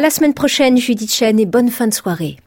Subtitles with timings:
[0.00, 2.38] À la semaine prochaine, Judith Chen, et bonne fin de soirée.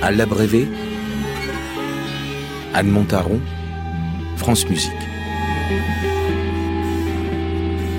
[0.00, 0.66] À l'abrévé,
[2.72, 3.38] Anne Montaron,
[4.38, 4.92] France Musique.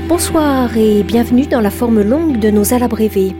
[0.07, 3.33] Bonsoir et bienvenue dans la forme longue de nos alabrévés.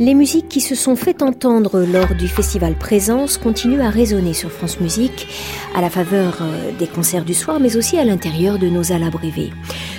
[0.00, 4.50] Les musiques qui se sont fait entendre lors du festival Présence continuent à résonner sur
[4.50, 5.28] France Musique,
[5.76, 9.50] à la faveur euh, des concerts du soir, mais aussi à l'intérieur de nos alabrévés.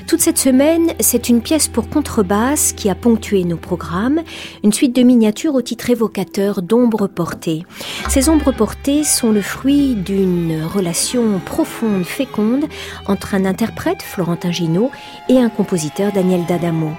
[0.09, 4.23] Toute cette semaine, c'est une pièce pour contrebasse qui a ponctué nos programmes,
[4.63, 7.63] une suite de miniatures au titre évocateur d'ombres portées.
[8.09, 12.66] Ces ombres portées sont le fruit d'une relation profonde, féconde,
[13.05, 14.90] entre un interprète, Florentin Ginaud,
[15.30, 16.90] et un compositeur, Daniel D'Adamo.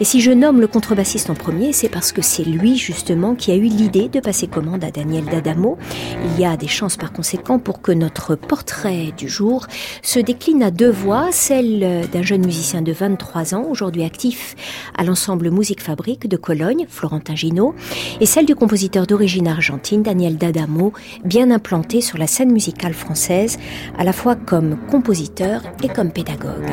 [0.00, 3.50] Et si je nomme le contrebassiste en premier, c'est parce que c'est lui justement qui
[3.50, 5.78] a eu l'idée de passer commande à Daniel D'Adamo.
[6.22, 9.66] Il y a des chances par conséquent pour que notre portrait du jour
[10.02, 14.56] se décline à deux voix, celle d'un jeune musicien musicien de 23 ans, aujourd'hui actif
[14.96, 17.72] à l'ensemble Musique Fabrique de Cologne, Florentin Gino,
[18.20, 20.92] et celle du compositeur d'origine argentine, Daniel D'Adamo,
[21.24, 23.58] bien implanté sur la scène musicale française,
[23.96, 26.66] à la fois comme compositeur et comme pédagogue.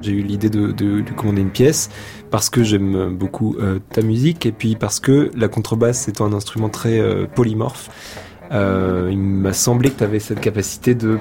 [0.00, 1.90] J'ai eu l'idée de, de, commander une pièce
[2.30, 6.32] parce que j'aime beaucoup euh, ta musique et puis parce que la contrebasse étant un
[6.32, 7.90] instrument très euh, polymorphe,
[8.52, 11.18] euh, il m'a semblé que tu avais cette capacité de,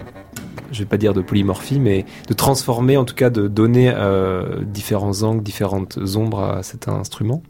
[0.71, 4.61] je vais pas dire de polymorphie, mais de transformer, en tout cas de donner euh,
[4.63, 7.41] différents angles, différentes ombres à cet instrument.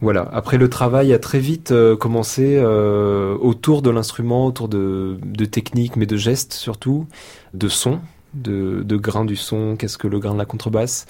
[0.00, 0.28] Voilà.
[0.32, 5.18] Après, le travail a très vite euh, commencé autour de l'instrument, autour de,
[5.50, 7.06] techniques, mais de gestes surtout,
[7.54, 8.00] de son,
[8.34, 9.76] de, de grain du son.
[9.76, 11.06] Qu'est-ce que le grain de la contrebasse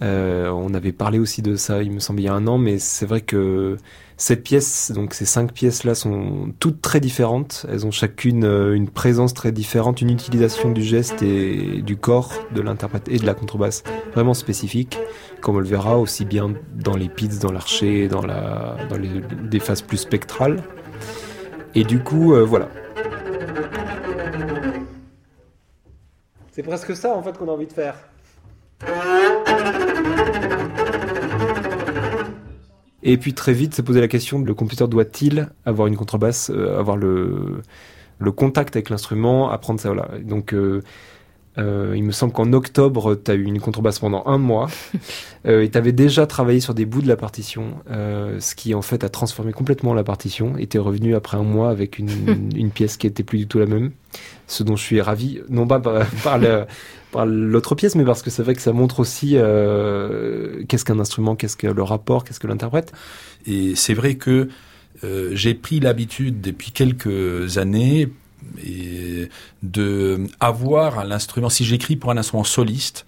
[0.00, 2.58] euh, On avait parlé aussi de ça, il me semble, il y a un an,
[2.58, 3.76] mais c'est vrai que
[4.16, 7.66] cette pièce, donc ces cinq pièces-là sont toutes très différentes.
[7.68, 12.32] Elles ont chacune euh, une présence très différente, une utilisation du geste et du corps
[12.54, 13.82] de l'interprète et de la contrebasse
[14.14, 14.98] vraiment spécifique,
[15.40, 19.60] comme on le verra aussi bien dans les pits, dans l'archer, dans, dans les, des
[19.60, 20.62] phases plus spectrales.
[21.74, 22.68] Et du coup, euh, voilà.
[26.52, 27.96] C'est presque ça en fait qu'on a envie de faire.
[33.02, 36.78] Et puis très vite, s'est posé la question le compositeur doit-il avoir une contrebasse, euh,
[36.78, 37.62] avoir le,
[38.18, 40.08] le contact avec l'instrument, apprendre ça voilà.
[40.22, 40.54] Donc
[41.58, 44.68] euh, il me semble qu'en octobre, tu as eu une contrebasse pendant un mois
[45.46, 48.74] euh, et tu avais déjà travaillé sur des bouts de la partition, euh, ce qui
[48.74, 51.98] en fait a transformé complètement la partition et tu es revenu après un mois avec
[51.98, 52.10] une,
[52.56, 53.92] une, pièce qui était plus du tout la même,
[54.46, 56.64] ce dont je suis ravi, non pas par, par le,
[57.12, 60.98] par l'autre pièce, mais parce que c'est vrai que ça montre aussi euh, qu'est-ce qu'un
[60.98, 62.92] instrument, qu'est-ce que le rapport, qu'est-ce que l'interprète.
[63.46, 64.48] Et c'est vrai que
[65.04, 68.08] euh, j'ai pris l'habitude depuis quelques années
[68.64, 69.28] et
[69.62, 71.48] de avoir l'instrument.
[71.48, 73.06] Si j'écris pour un instrument soliste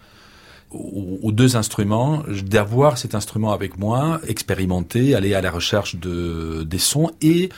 [0.73, 6.79] ou, deux instruments, d'avoir cet instrument avec moi, expérimenter, aller à la recherche de des
[6.79, 7.49] sons et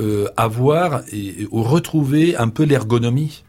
[0.00, 3.44] euh, avoir et, ou retrouver un peu l'ergonomie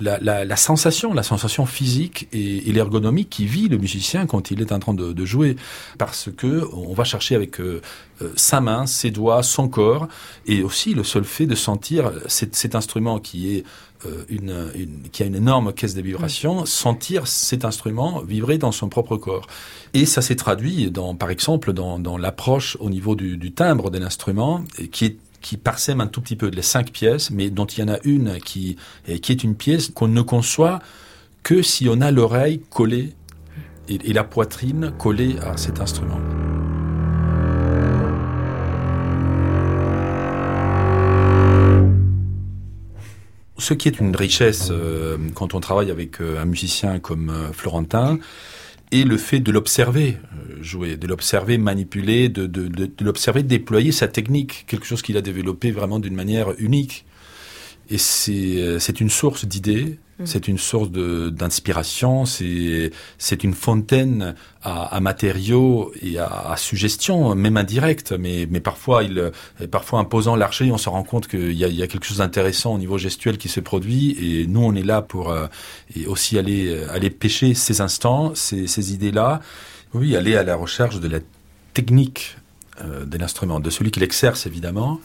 [0.00, 4.50] la, la, la, sensation, la sensation physique et, et l'ergonomie qui vit le musicien quand
[4.50, 5.56] il est en train de, de jouer,
[5.98, 7.80] parce que on va chercher avec euh,
[8.22, 10.08] euh, sa main, ses doigts, son corps,
[10.46, 13.64] et aussi le seul fait de sentir cet, cet instrument qui est
[14.06, 18.72] euh, une, une, qui a une énorme caisse de vibration, sentir cet instrument vibrer dans
[18.72, 19.46] son propre corps.
[19.94, 23.90] Et ça s'est traduit, dans, par exemple, dans, dans l'approche au niveau du, du timbre
[23.90, 27.66] de l'instrument, qui est qui parsème un tout petit peu les cinq pièces, mais dont
[27.66, 28.76] il y en a une qui,
[29.22, 30.80] qui est une pièce qu'on ne conçoit
[31.42, 33.14] que si on a l'oreille collée
[33.88, 36.20] et, et la poitrine collée à cet instrument.
[43.58, 47.52] Ce qui est une richesse euh, quand on travaille avec euh, un musicien comme euh,
[47.52, 48.18] Florentin,
[48.90, 52.68] et le fait de l'observer euh, jouer, de l'observer manipuler, de,
[53.00, 57.04] l'observer déployer sa technique, quelque chose qu'il a développé vraiment d'une manière unique.
[57.90, 60.26] Et c'est euh, une source d'idées, mmh.
[60.26, 67.56] c'est une source d'inspiration, c'est une fontaine à, à, matériaux et à, à suggestions, même
[67.56, 69.30] indirectes, mais, mais parfois, il,
[69.70, 72.74] parfois en posant l'archer, on se rend compte qu'il y, y, a quelque chose d'intéressant
[72.74, 75.46] au niveau gestuel qui se produit, et nous, on est là pour euh,
[75.96, 79.40] et aussi aller, aller pêcher ces instants, ces, ces idées-là,
[79.94, 81.20] oui, aller à la recherche de la
[81.74, 82.36] technique
[82.84, 85.00] euh, de l'instrument, de celui qui l'exerce évidemment,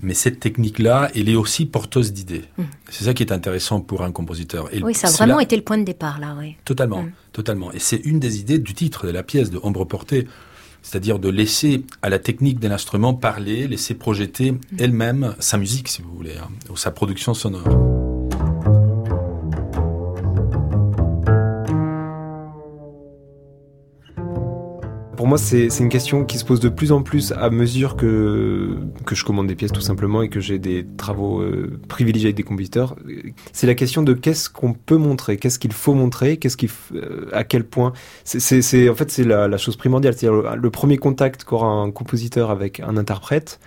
[0.00, 2.44] mais cette technique-là, elle est aussi porteuse d'idées.
[2.58, 2.62] Mmh.
[2.90, 4.72] C'est ça qui est intéressant pour un compositeur.
[4.74, 6.56] Et oui, ça a vraiment été le point de départ, là, oui.
[6.64, 7.12] Totalement, mmh.
[7.32, 7.72] totalement.
[7.72, 10.26] Et c'est une des idées du titre de la pièce, de Ombre portée.
[10.84, 16.02] c'est-à-dire de laisser à la technique de l'instrument parler, laisser projeter elle-même sa musique, si
[16.02, 17.93] vous voulez, hein, ou sa production sonore.
[25.24, 28.76] Pour moi, c'est une question qui se pose de plus en plus à mesure que,
[29.10, 32.42] je commande des pièces tout simplement et que j'ai des travaux euh, privilégiés avec des
[32.42, 32.94] compositeurs.
[33.54, 37.30] C'est la question de qu'est-ce qu'on peut montrer, qu'est-ce qu'il faut montrer, qu'est-ce qu'il, euh,
[37.32, 37.94] à quel point.
[38.24, 40.12] C'est en fait c'est la, la, chose primordiale.
[40.14, 43.60] C'est le, le premier contact qu'aura un compositeur avec un interprète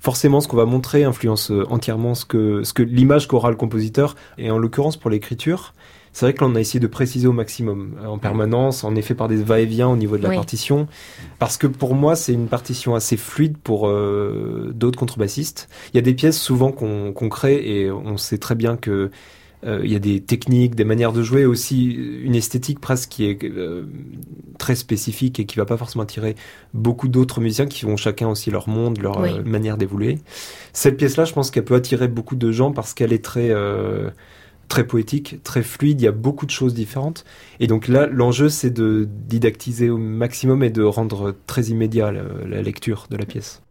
[0.00, 3.56] forcément ce qu'on va montrer influence euh, entièrement ce que, ce que l'image qu'aura le
[3.56, 4.16] compositeur.
[4.38, 5.74] Et en l'occurrence pour l'écriture,
[6.12, 9.14] c'est vrai que l'on a essayé de préciser au maximum euh, en permanence, en effet
[9.14, 10.88] par des va-et-vient au niveau de la partition,
[11.38, 15.68] parce que pour moi c'est une partition assez fluide pour euh, d'autres contrebassistes.
[15.92, 19.10] Il y a des pièces souvent qu'on crée et on sait très bien que
[19.62, 23.26] euh, il y a des techniques, des manières de jouer, aussi une esthétique presque qui
[23.26, 23.38] est
[24.58, 26.34] très spécifique et qui va pas forcément attirer
[26.74, 30.18] beaucoup d'autres musiciens qui ont chacun aussi leur monde, leur manière d'évoluer.
[30.72, 33.54] Cette pièce-là, je pense qu'elle peut attirer beaucoup de gens parce qu'elle est très
[34.70, 37.24] très poétique, très fluide, il y a beaucoup de choses différentes.
[37.58, 42.62] Et donc là, l'enjeu, c'est de didactiser au maximum et de rendre très immédiat la
[42.62, 43.62] lecture de la pièce.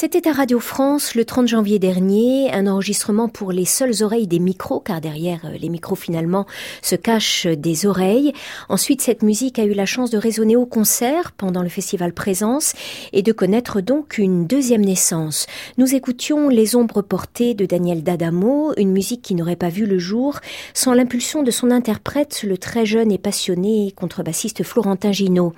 [0.00, 4.38] C'était à Radio France le 30 janvier dernier, un enregistrement pour les seules oreilles des
[4.38, 6.46] micros, car derrière euh, les micros finalement
[6.80, 8.32] se cachent des oreilles.
[8.70, 12.72] Ensuite, cette musique a eu la chance de résonner au concert pendant le festival Présence
[13.12, 15.44] et de connaître donc une deuxième naissance.
[15.76, 19.98] Nous écoutions Les ombres portées de Daniel D'Adamo, une musique qui n'aurait pas vu le
[19.98, 20.40] jour
[20.72, 25.52] sans l'impulsion de son interprète, le très jeune et passionné contrebassiste Florentin Ginaud.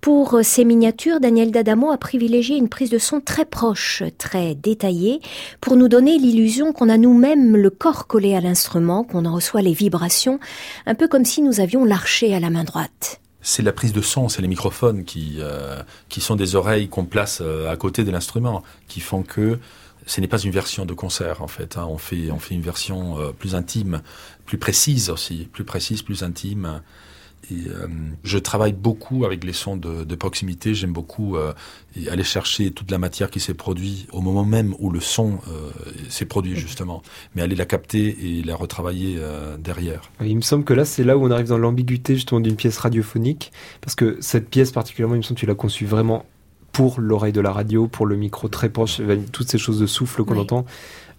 [0.00, 3.73] Pour ces miniatures, Daniel D'Adamo a privilégié une prise de son très proche
[4.18, 5.20] très détaillé,
[5.60, 9.62] pour nous donner l'illusion qu'on a nous-mêmes le corps collé à l'instrument, qu'on en reçoit
[9.62, 10.38] les vibrations,
[10.86, 14.00] un peu comme si nous avions l'archer à la main droite c'est la prise de
[14.00, 18.02] son, c'est les microphones qui euh, qui sont des oreilles qu'on place euh, à côté
[18.02, 19.58] de l'instrument, qui font que
[20.06, 21.76] ce n'est pas une version de concert en fait.
[21.76, 21.86] Hein.
[21.88, 24.00] On fait on fait une version euh, plus intime,
[24.46, 26.80] plus précise aussi, plus précise, plus intime.
[27.50, 27.86] Et euh,
[28.22, 30.74] je travaille beaucoup avec les sons de, de proximité.
[30.74, 31.52] J'aime beaucoup euh,
[32.10, 35.70] aller chercher toute la matière qui s'est produite au moment même où le son euh,
[36.08, 37.02] s'est produit justement,
[37.34, 40.10] mais aller la capter et la retravailler euh, derrière.
[40.22, 42.78] Il me semble que là, c'est là où on arrive dans l'ambiguïté justement d'une pièce
[42.78, 46.26] radiophonique, parce que cette pièce particulièrement, il me semble que tu l'as conçue vraiment
[46.72, 50.24] pour l'oreille de la radio, pour le micro très proche, toutes ces choses de souffle
[50.24, 50.64] qu'on entend,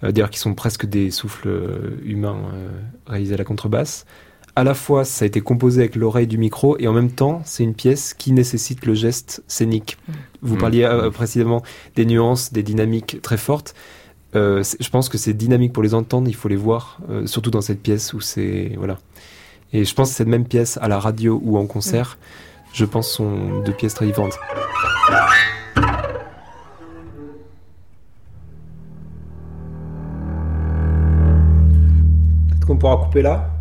[0.02, 1.48] d'ailleurs qui sont presque des souffles
[2.04, 2.42] humains
[3.08, 4.06] réalisés à la contrebasse
[4.56, 7.42] à la fois ça a été composé avec l'oreille du micro et en même temps
[7.44, 9.98] c'est une pièce qui nécessite le geste scénique.
[10.08, 10.14] Mm.
[10.42, 11.62] Vous parliez euh, précisément
[11.96, 13.76] des nuances, des dynamiques très fortes.
[14.36, 17.52] Euh, je pense que ces dynamiques pour les entendre, il faut les voir, euh, surtout
[17.52, 18.98] dans cette pièce où c'est voilà.
[19.74, 22.70] Et je pense que cette même pièce à la radio ou en concert, mm.
[22.74, 24.40] je pense sont deux pièces très différentes.
[32.48, 33.55] Peut-être qu'on pourra couper là?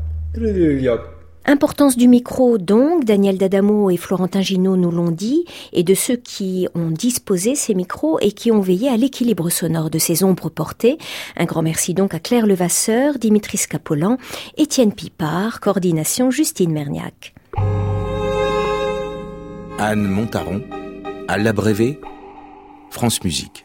[1.46, 6.16] Importance du micro donc, Daniel D'Adamo et Florentin Ginaud nous l'ont dit, et de ceux
[6.16, 10.48] qui ont disposé ces micros et qui ont veillé à l'équilibre sonore de ces ombres
[10.48, 10.98] portées.
[11.36, 14.16] Un grand merci donc à Claire Levasseur, Dimitri Scapolan,
[14.56, 17.34] Étienne Pipard, coordination Justine Merniac.
[19.78, 20.62] Anne Montaron,
[21.28, 22.00] à l'abrévé,
[22.90, 23.63] France Musique.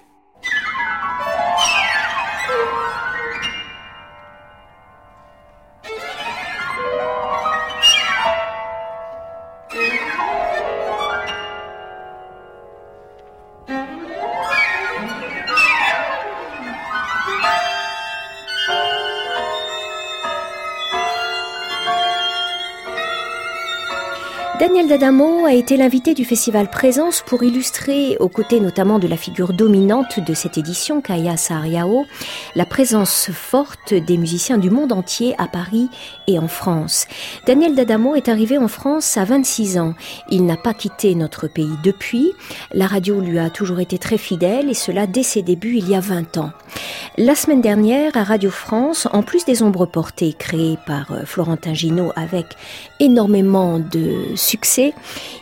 [24.59, 29.07] The Daniel D'Adamo a été l'invité du festival Présence pour illustrer, aux côtés notamment de
[29.07, 32.07] la figure dominante de cette édition, Kaya Sariao,
[32.55, 35.89] la présence forte des musiciens du monde entier à Paris
[36.25, 37.05] et en France.
[37.45, 39.93] Daniel D'Adamo est arrivé en France à 26 ans.
[40.31, 42.31] Il n'a pas quitté notre pays depuis.
[42.73, 45.93] La radio lui a toujours été très fidèle et cela dès ses débuts il y
[45.93, 46.49] a 20 ans.
[47.17, 51.73] La semaine dernière, à Radio France, en plus des ombres portées créées par euh, Florentin
[51.73, 52.45] Ginaud avec
[53.01, 54.78] énormément de succès,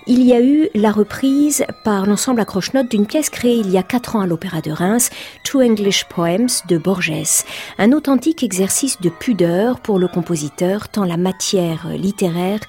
[0.08, 3.84] il y a eu la reprise par l'ensemble accroche-notes d'une pièce créée il y a
[3.84, 5.10] quatre ans à l'Opéra de Reims,
[5.44, 7.44] Two English Poems de Borges,
[7.78, 12.60] un authentique exercice de pudeur pour le compositeur tant la matière littéraire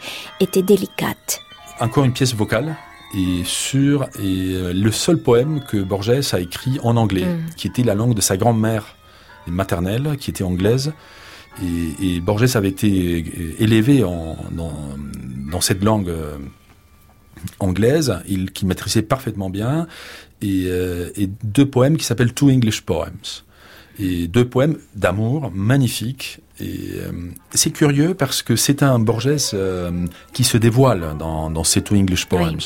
[0.40, 1.40] était délicate.
[1.80, 2.76] Encore une pièce vocale
[3.14, 7.54] et sur et euh, le seul poème que Borges a écrit en anglais, mm.
[7.56, 8.96] qui était la langue de sa grand-mère
[9.46, 10.92] maternelle, qui était anglaise.
[12.00, 13.24] Et, Borges avait été
[13.58, 16.36] élevé en, dans, cette langue euh,
[17.60, 19.86] anglaise, il, qu'il maîtrisait parfaitement bien,
[20.44, 23.44] euh, et, deux poèmes qui s'appellent Two English Poems.
[24.00, 26.38] Et deux poèmes d'amour magnifiques.
[26.60, 27.10] Et euh,
[27.52, 29.56] c'est curieux parce que c'est un Borges
[30.32, 32.60] qui se dévoile dans, dans ces Two English Poems.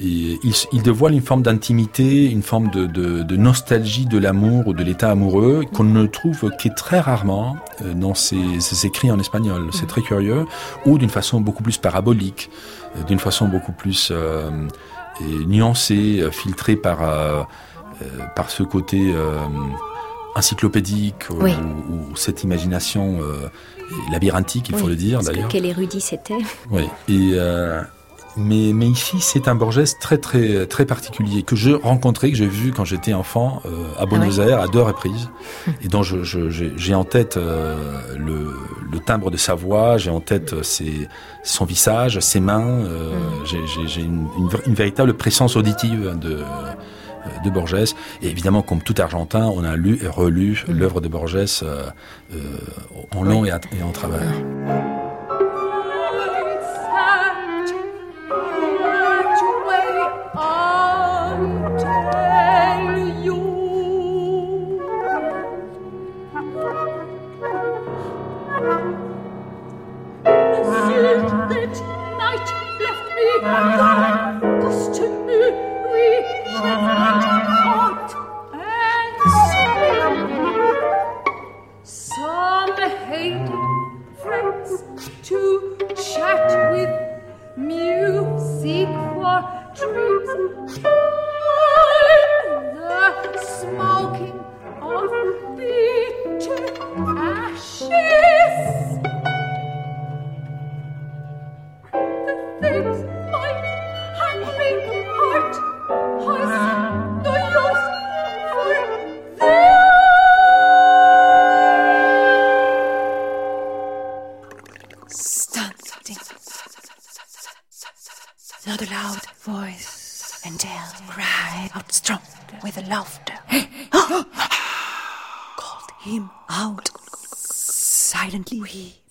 [0.00, 4.66] Et il, il, dévoile une forme d'intimité, une forme de, de, de, nostalgie de l'amour
[4.66, 9.12] ou de l'état amoureux qu'on ne trouve que très rarement euh, dans ses, ses, écrits
[9.12, 9.68] en espagnol.
[9.72, 10.46] C'est très curieux,
[10.84, 12.50] ou d'une façon beaucoup plus parabolique,
[12.96, 14.12] euh, d'une façon beaucoup plus
[15.20, 17.42] euh, nuancée, euh, filtrée par euh,
[18.34, 19.14] par ce côté
[20.34, 23.20] encyclopédique ou, ou, cette imagination
[24.10, 25.48] labyrinthique, il faut le dire d'ailleurs.
[25.48, 26.38] Quel érudit c'était.
[26.72, 26.82] Oui.
[27.08, 27.38] Et
[28.36, 32.46] mais, mais ici, c'est un Borges très très très particulier que je rencontrais, que j'ai
[32.46, 35.30] vu quand j'étais enfant euh, à Buenos Aires à deux reprises,
[35.82, 37.76] et dont je, j'ai en tête euh,
[38.16, 38.54] le,
[38.90, 41.08] le, timbre de sa voix, j'ai en tête euh, ses,
[41.42, 42.84] son visage, ses mains.
[42.84, 43.86] Euh, mm.
[43.86, 46.42] J'ai une, une, une, véritable présence auditive de
[47.42, 47.94] de Borges.
[48.22, 50.72] Et évidemment, comme tout Argentin, on a lu et relu mm.
[50.72, 51.90] l'œuvre de Borges euh,
[53.14, 54.32] en long et, et en travers.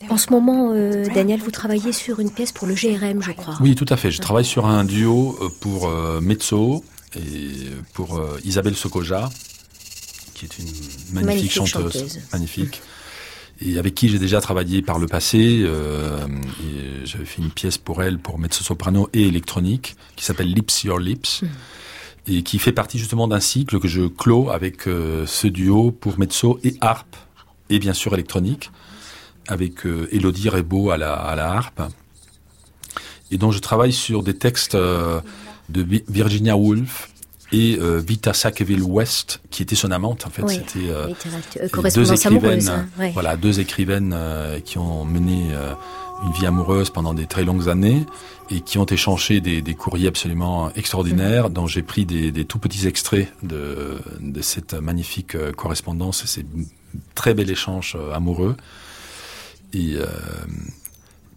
[0.10, 3.58] En ce moment, euh, Daniel, vous travaillez sur une pièce pour le GRM, je crois.
[3.62, 4.12] Oui, tout à fait.
[4.12, 6.84] Je travaille sur un duo euh, pour euh, Mezzo
[7.16, 9.30] et pour Isabelle Sokoja,
[10.34, 10.66] qui est une
[11.14, 12.82] magnifique, chanteuse, magnifique,
[13.62, 15.64] et avec qui j'ai déjà travaillé par le passé.
[17.06, 20.98] J'avais fait une pièce pour elle, pour mezzo soprano et électronique, qui s'appelle Lips Your
[20.98, 21.44] Lips.
[21.44, 21.48] Hmm.
[22.26, 26.58] Et qui fait partie justement d'un cycle que je clôt avec ce duo pour mezzo
[26.64, 27.18] et harpe,
[27.70, 28.72] et bien sûr électronique
[29.48, 31.82] avec euh, Elodie Rebaud à la, à la harpe,
[33.32, 35.20] et dont je travaille sur des textes euh,
[35.70, 37.10] de Virginia Woolf
[37.52, 40.48] et euh, Vita Sackville-West, qui était son amante en fait.
[40.48, 44.18] C'était deux écrivaines, hein, voilà, deux écrivaines
[44.66, 45.50] qui ont mené
[46.26, 48.06] une vie amoureuse pendant des très longues années
[48.50, 53.32] et qui ont échangé des, courriers absolument extraordinaires, dont j'ai pris des, tout petits extraits
[53.44, 54.00] de,
[54.42, 56.46] cette magnifique correspondance et ces
[57.16, 58.56] très bel échange amoureux
[59.74, 60.06] et euh,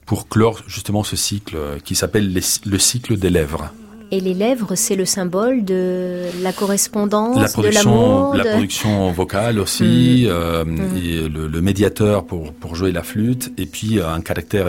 [0.05, 3.73] pour clore justement ce cycle qui s'appelle le cycle des lèvres.
[4.13, 9.11] Et les lèvres, c'est le symbole de la correspondance, la production, de l'amour, la production
[9.13, 10.31] vocale aussi, mm.
[10.31, 10.97] Euh, mm.
[10.97, 14.69] et le, le, médiateur pour pour jouer la flûte, et puis euh, un caractère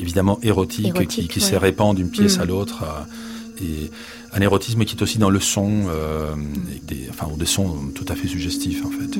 [0.00, 1.44] évidemment érotique, qui, qui ouais.
[1.44, 2.42] se répand d'une pièce mm.
[2.42, 3.90] à l'autre, euh, et
[4.32, 6.34] un érotisme qui est aussi dans le son, euh,
[6.82, 9.18] des, enfin des sons tout à fait suggestifs en fait.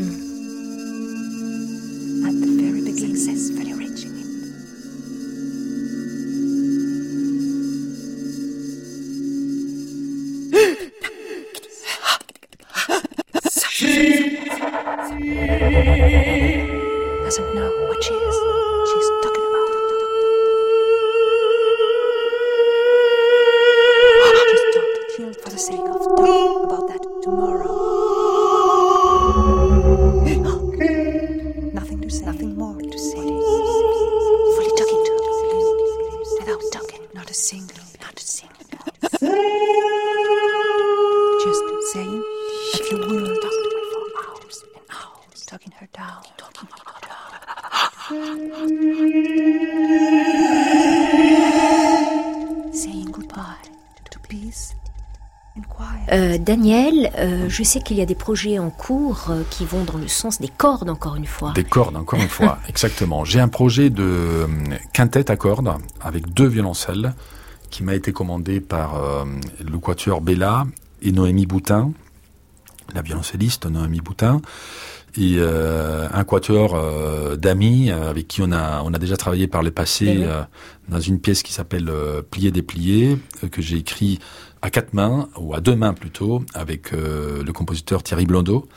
[56.49, 59.99] Daniel, euh, je sais qu'il y a des projets en cours euh, qui vont dans
[59.99, 61.53] le sens des cordes, encore une fois.
[61.55, 63.23] Des cordes, encore une fois, exactement.
[63.27, 64.47] J'ai un projet de euh,
[64.95, 67.13] quintette à cordes avec deux violoncelles
[67.69, 69.27] qui m'a été commandé par euh,
[69.63, 70.67] le quatuor Bella
[71.03, 71.93] et Noémie Boutin,
[72.95, 74.41] la violoncelliste Noémie Boutin,
[75.17, 79.63] et euh, un quatuor euh, d'amis avec qui on a on a déjà travaillé par
[79.63, 80.43] le passé euh,
[80.89, 81.91] dans une pièce qui s'appelle
[82.31, 83.19] Plier déplier
[83.51, 84.19] que j'ai écrit
[84.63, 88.69] à quatre mains ou à deux mains plutôt avec le compositeur Thierry Blondeau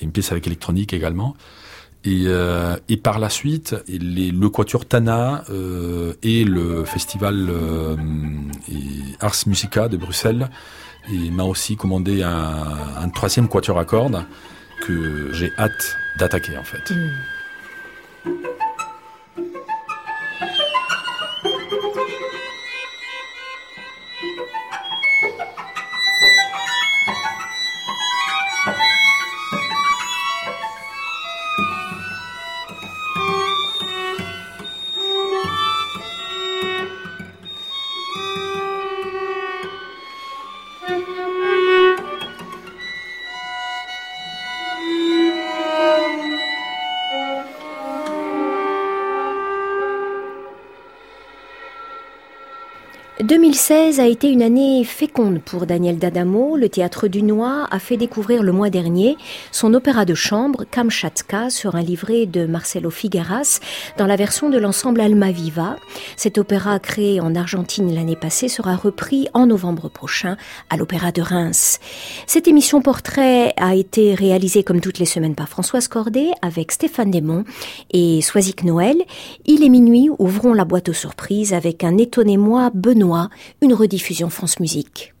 [0.00, 1.36] et une pièce avec électronique également.
[2.04, 7.96] Et, euh, par la suite, le Quatuor Tana euh, et le festival euh,
[9.20, 10.48] Ars Musica de Bruxelles
[11.12, 12.64] et m'a aussi commandé un,
[12.98, 14.24] un, troisième Quatuor à cordes
[14.86, 16.94] que j'ai hâte d'attaquer en fait.
[16.94, 18.57] Mmh.
[53.28, 56.56] 2016 a été une année féconde pour Daniel D'Adamo.
[56.56, 59.18] Le théâtre du Noir a fait découvrir le mois dernier
[59.52, 63.60] son opéra de chambre Kamchatka sur un livret de Marcelo Figueras
[63.98, 65.76] dans la version de l'ensemble Alma Viva.
[66.16, 70.38] Cet opéra créé en Argentine l'année passée sera repris en novembre prochain
[70.70, 71.80] à l'Opéra de Reims.
[72.26, 77.10] Cette émission portrait a été réalisée comme toutes les semaines par Françoise Cordet avec Stéphane
[77.10, 77.44] Desmond
[77.90, 78.96] et Soisic Noël.
[79.44, 83.17] Il est minuit, ouvrons la boîte aux surprises avec un étonné moi Benoît
[83.60, 85.14] une rediffusion France Musique.